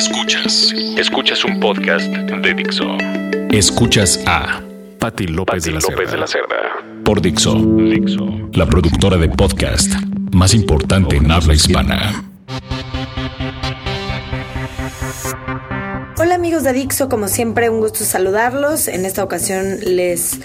[0.00, 0.72] Escuchas.
[0.96, 2.96] Escuchas un podcast de Dixo.
[3.50, 4.62] Escuchas a
[4.98, 6.56] Patti López, de, la López de la Cerda.
[7.04, 7.54] Por Dixo.
[7.54, 8.26] Dixo.
[8.54, 9.92] La productora de podcast
[10.32, 12.24] más importante en habla hispana.
[16.16, 18.88] Hola amigos de Dixo, como siempre un gusto saludarlos.
[18.88, 20.40] En esta ocasión les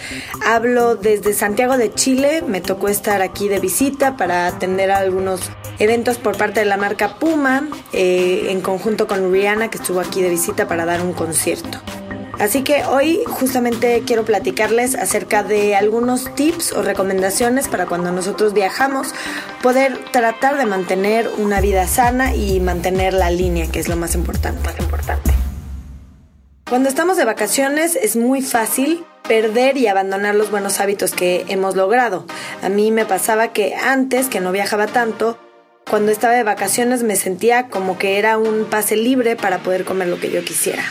[0.46, 2.44] hablo desde Santiago de Chile.
[2.46, 5.50] Me tocó estar aquí de visita para atender a algunos
[5.80, 10.22] eventos por parte de la marca Puma, eh, en conjunto con Rihanna que estuvo aquí
[10.22, 11.80] de visita para dar un concierto.
[12.40, 18.54] Así que hoy justamente quiero platicarles acerca de algunos tips o recomendaciones para cuando nosotros
[18.54, 19.14] viajamos
[19.62, 24.16] poder tratar de mantener una vida sana y mantener la línea, que es lo más
[24.16, 24.62] importante.
[24.66, 25.32] Más importante.
[26.68, 31.76] Cuando estamos de vacaciones es muy fácil perder y abandonar los buenos hábitos que hemos
[31.76, 32.26] logrado.
[32.62, 35.38] A mí me pasaba que antes, que no viajaba tanto,
[35.90, 40.08] cuando estaba de vacaciones me sentía como que era un pase libre para poder comer
[40.08, 40.84] lo que yo quisiera.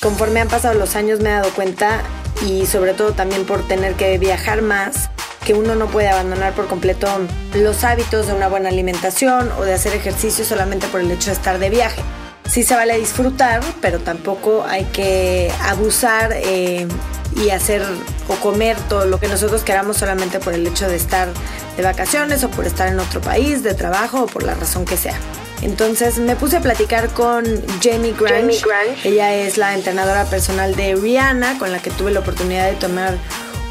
[0.00, 2.02] Conforme han pasado los años me he dado cuenta
[2.46, 5.10] y sobre todo también por tener que viajar más,
[5.44, 7.08] que uno no puede abandonar por completo
[7.54, 11.36] los hábitos de una buena alimentación o de hacer ejercicio solamente por el hecho de
[11.36, 12.00] estar de viaje.
[12.48, 16.86] Sí se vale disfrutar, pero tampoco hay que abusar eh,
[17.36, 17.82] y hacer
[18.28, 21.28] o comer todo lo que nosotros queramos solamente por el hecho de estar
[21.76, 24.96] de vacaciones o por estar en otro país, de trabajo o por la razón que
[24.96, 25.18] sea.
[25.62, 27.44] Entonces me puse a platicar con
[27.82, 28.62] Jamie Grange.
[29.04, 33.16] Ella es la entrenadora personal de Rihanna, con la que tuve la oportunidad de tomar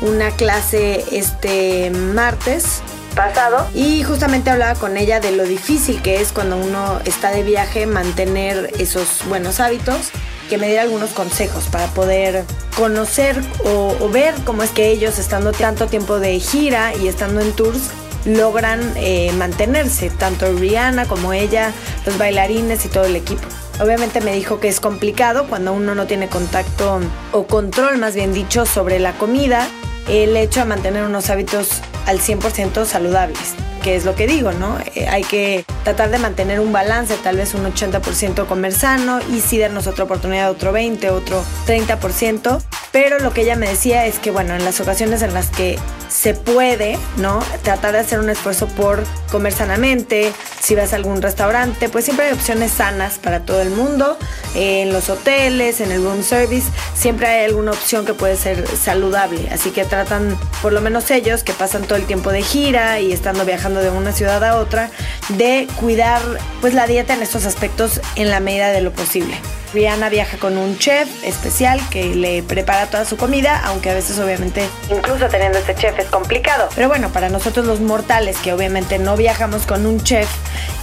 [0.02, 2.82] una clase este martes
[3.16, 7.42] pasado y justamente hablaba con ella de lo difícil que es cuando uno está de
[7.42, 10.12] viaje mantener esos buenos hábitos
[10.50, 12.44] que me diera algunos consejos para poder
[12.78, 17.52] conocer o, ver cómo es que ellos estando tanto tiempo de gira y estando en
[17.54, 17.90] tours
[18.26, 21.72] logran eh, mantenerse, tanto Rihanna como ella,
[22.06, 23.44] los bailarines y todo el equipo.
[23.82, 27.00] Obviamente me dijo que es complicado cuando uno no tiene contacto
[27.32, 29.68] o control, más bien dicho, sobre la comida,
[30.08, 33.56] el hecho de mantener unos hábitos al 100% saludables
[33.88, 34.78] que es lo que digo, ¿no?
[34.96, 39.40] Eh, hay que tratar de mantener un balance, tal vez un 80% comer sano y
[39.40, 42.62] sí darnos otra oportunidad, otro 20, otro 30%.
[43.00, 45.78] Pero lo que ella me decía es que, bueno, en las ocasiones en las que
[46.10, 47.38] se puede, ¿no?
[47.62, 50.34] Tratar de hacer un esfuerzo por comer sanamente.
[50.60, 54.18] Si vas a algún restaurante, pues siempre hay opciones sanas para todo el mundo.
[54.56, 59.48] En los hoteles, en el room service, siempre hay alguna opción que puede ser saludable.
[59.52, 63.14] Así que tratan, por lo menos ellos, que pasan todo el tiempo de gira y
[63.14, 64.90] estando viajando de una ciudad a otra,
[65.38, 66.24] de cuidar
[66.62, 69.40] pues la dieta en estos aspectos en la medida de lo posible.
[69.78, 74.18] Rihanna viaja con un chef especial que le prepara toda su comida, aunque a veces
[74.18, 76.68] obviamente incluso teniendo este chef es complicado.
[76.74, 80.28] Pero bueno, para nosotros los mortales que obviamente no viajamos con un chef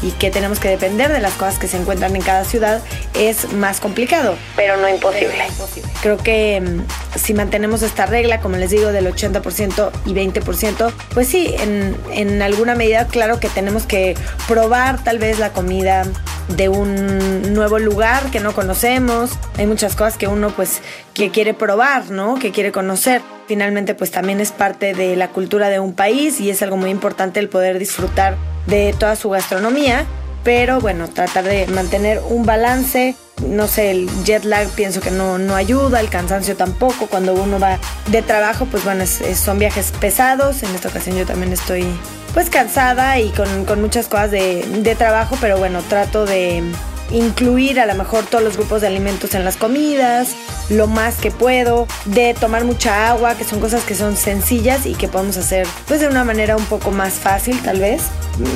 [0.00, 2.82] y que tenemos que depender de las cosas que se encuentran en cada ciudad,
[3.14, 5.32] es más complicado, pero no imposible.
[5.32, 5.90] Pero no imposible.
[6.00, 11.26] Creo que mm, si mantenemos esta regla, como les digo, del 80% y 20%, pues
[11.26, 14.14] sí, en, en alguna medida, claro que tenemos que
[14.46, 16.04] probar tal vez la comida
[16.48, 19.30] de un nuevo lugar que no conocemos.
[19.56, 20.80] Hay muchas cosas que uno pues
[21.14, 22.34] que quiere probar, ¿no?
[22.36, 23.22] Que quiere conocer.
[23.46, 26.90] Finalmente pues también es parte de la cultura de un país y es algo muy
[26.90, 30.06] importante el poder disfrutar de toda su gastronomía.
[30.44, 33.16] Pero bueno, tratar de mantener un balance.
[33.48, 37.06] No sé, el jet lag pienso que no, no ayuda, el cansancio tampoco.
[37.06, 37.78] Cuando uno va
[38.10, 40.62] de trabajo, pues bueno, son viajes pesados.
[40.62, 41.86] En esta ocasión yo también estoy
[42.34, 46.62] pues cansada y con, con muchas cosas de, de trabajo, pero bueno, trato de
[47.10, 50.34] incluir a lo mejor todos los grupos de alimentos en las comidas,
[50.70, 54.94] lo más que puedo, de tomar mucha agua, que son cosas que son sencillas y
[54.94, 58.02] que podemos hacer pues de una manera un poco más fácil tal vez.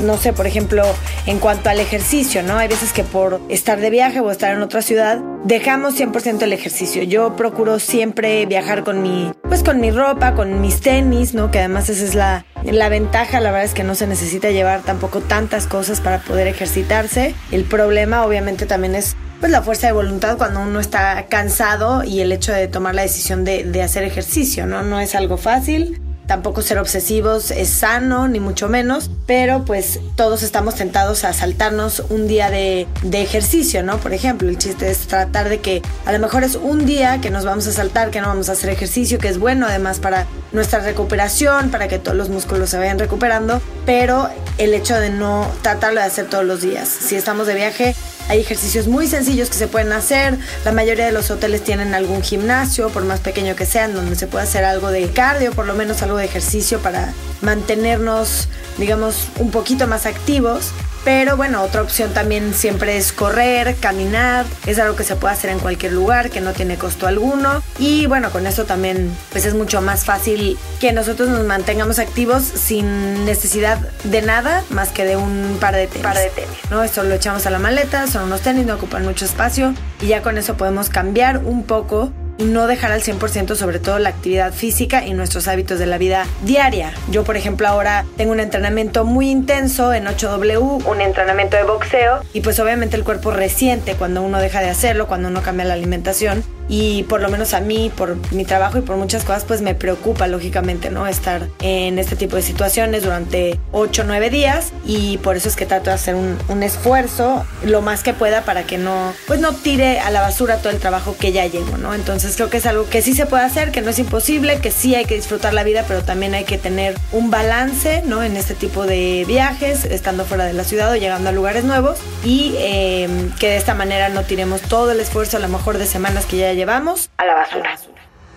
[0.05, 0.83] No sé, por ejemplo,
[1.27, 2.57] en cuanto al ejercicio, ¿no?
[2.57, 6.53] Hay veces que por estar de viaje o estar en otra ciudad, dejamos 100% el
[6.53, 7.05] ejercicio.
[7.05, 11.53] Yo procuro siempre viajar con mi, pues con mi ropa, con mis tenis, ¿no?
[11.53, 14.83] Que además esa es la, la ventaja, la verdad es que no se necesita llevar
[14.83, 17.35] tampoco tantas cosas para poder ejercitarse.
[17.51, 22.21] El problema obviamente también es pues la fuerza de voluntad cuando uno está cansado y
[22.21, 24.83] el hecho de tomar la decisión de, de hacer ejercicio, ¿no?
[24.83, 26.01] No es algo fácil.
[26.29, 32.05] Tampoco ser obsesivos es sano, ni mucho menos, pero pues todos estamos tentados a saltarnos
[32.11, 33.97] un día de, de, ejercicio, ¿no?
[33.97, 37.31] Por ejemplo, el chiste es tratar de que a lo mejor es un día que
[37.31, 40.27] nos vamos a saltar, que no vamos a hacer ejercicio, que es bueno además para
[40.53, 44.29] nuestra recuperación, para que todos los músculos se vayan recuperando, pero
[44.59, 46.89] el hecho de no tratarlo de hacer todos los días.
[46.91, 47.95] Si estamos de viaje,
[48.29, 50.39] hay ejercicios muy sencillos que se pueden hacer.
[50.65, 54.27] La mayoría de los hoteles tienen algún gimnasio, por más pequeño que sean, donde se
[54.27, 59.51] puede hacer algo de cardio, por lo menos algo de ejercicio para mantenernos, digamos, un
[59.51, 60.73] poquito más activos.
[61.05, 65.51] Pero bueno, otra opción también siempre es correr, caminar, es algo que se puede hacer
[65.51, 67.63] en cualquier lugar, que no tiene costo alguno.
[67.79, 72.43] Y bueno, con eso también pues es mucho más fácil que nosotros nos mantengamos activos
[72.43, 76.03] sin necesidad de nada más que de un par de tenis.
[76.03, 76.59] Par de tenis.
[76.71, 76.83] ¿no?
[76.83, 80.23] Esto lo echamos a la maleta, son unos tenis, no ocupan mucho espacio y ya
[80.23, 85.05] con eso podemos cambiar un poco no dejar al 100% sobre todo la actividad física
[85.05, 86.93] y nuestros hábitos de la vida diaria.
[87.11, 92.21] Yo, por ejemplo, ahora tengo un entrenamiento muy intenso en 8W, un entrenamiento de boxeo
[92.33, 95.75] y pues obviamente el cuerpo resiente cuando uno deja de hacerlo, cuando uno cambia la
[95.75, 99.63] alimentación y por lo menos a mí, por mi trabajo y por muchas cosas, pues
[99.63, 101.07] me preocupa lógicamente, ¿no?
[101.07, 105.57] Estar en este tipo de situaciones durante 8 o 9 días y por eso es
[105.57, 109.41] que trato de hacer un, un, esfuerzo lo más que pueda para que no, pues
[109.41, 111.95] no tire a la basura todo el trabajo que ya llevo, ¿no?
[111.95, 114.71] Entonces creo que es algo que sí se puede hacer, que no es imposible, que
[114.71, 118.23] sí hay que disfrutar la vida, pero también hay que tener un balance, ¿no?
[118.23, 121.99] En este tipo de viajes, estando fuera de la ciudad o llegando a lugares nuevos
[122.25, 125.87] y eh, que de esta manera no tiremos todo el esfuerzo a lo mejor de
[125.87, 127.79] semanas que ya llevamos a la basura.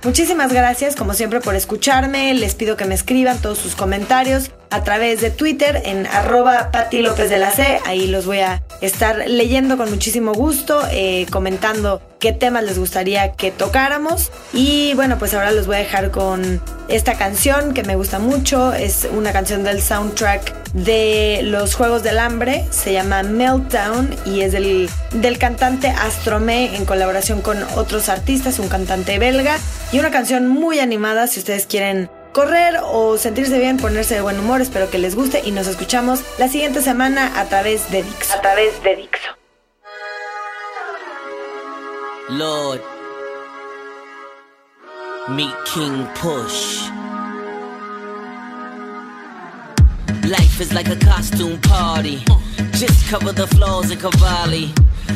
[0.04, 2.34] Muchísimas gracias como siempre por escucharme.
[2.34, 7.02] Les pido que me escriban todos sus comentarios a través de Twitter en arroba Pati
[7.02, 7.80] López de la C.
[7.86, 13.32] Ahí los voy a estar leyendo con muchísimo gusto, eh, comentando qué temas les gustaría
[13.34, 14.32] que tocáramos.
[14.54, 18.74] Y bueno, pues ahora los voy a dejar con esta canción que me gusta mucho.
[18.74, 22.66] Es una canción del soundtrack de los Juegos del Hambre.
[22.72, 28.68] Se llama Meltdown y es del, del cantante Astromé en colaboración con otros artistas, un
[28.68, 29.58] cantante belga.
[29.92, 34.40] Y una canción muy animada si ustedes quieren correr o sentirse bien, ponerse de buen
[34.40, 34.62] humor.
[34.62, 38.34] Espero que les guste y nos escuchamos la siguiente semana a través de Dixo.
[38.34, 39.30] A través de Dixo.
[42.30, 42.82] Lord,
[45.30, 46.90] meet King Push.
[50.24, 52.24] Life is like a costume party.
[52.74, 54.74] Just cover the flaws in Cavalli.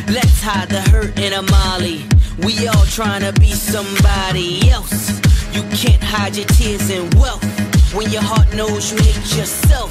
[0.09, 2.05] Let's hide the hurt in a Molly.
[2.43, 5.24] We all trying to be somebody else.
[5.55, 7.41] You can't hide your tears and wealth
[7.93, 9.89] when your heart knows you hate yourself.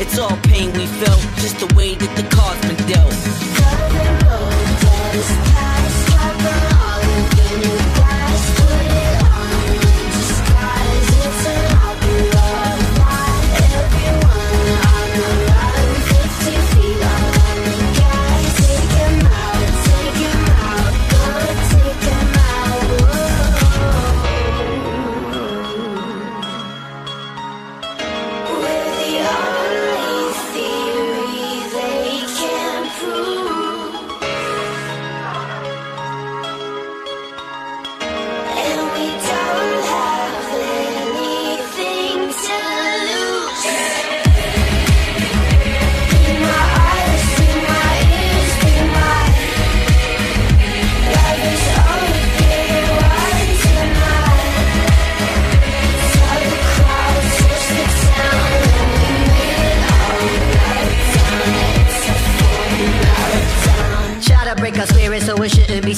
[0.00, 3.12] It's all pain we felt, just the way that the cards been dealt.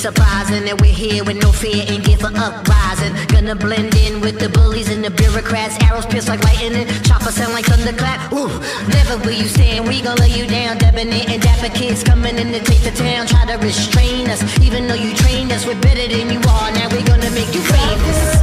[0.05, 3.17] Surprising that we're here with no fear and give for uprising.
[3.29, 5.81] Gonna blend in with the bullies and the bureaucrats.
[5.81, 8.21] Arrows pierce like lightning, chopper sound like thunderclap.
[8.31, 8.53] Ooh,
[8.93, 9.89] never will you stand.
[9.89, 13.27] We gon' lay you down, debonair and dapper kids coming in to take the town.
[13.27, 15.65] Try to restrain us, even though you trained us.
[15.65, 16.71] We're better than you are.
[16.77, 18.35] Now we're gonna make you famous.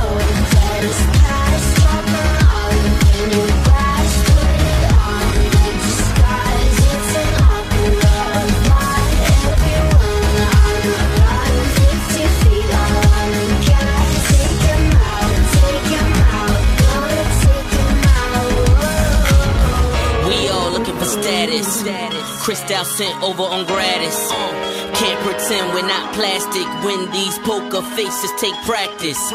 [22.52, 24.30] Crystal sent over on gratis.
[24.30, 29.32] Uh, can't pretend we're not plastic when these poker faces take practice.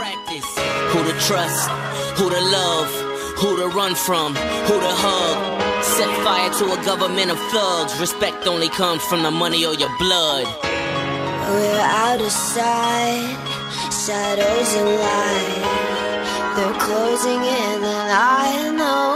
[0.93, 1.71] Who to trust,
[2.21, 2.91] who to love,
[3.39, 4.35] who to run from,
[4.69, 5.83] who to hug.
[5.83, 7.99] Set fire to a government of thugs.
[7.99, 10.45] Respect only comes from the money or your blood.
[11.57, 13.33] We're out of sight,
[14.05, 15.87] shadows in light.
[16.55, 19.16] They're closing in, and I know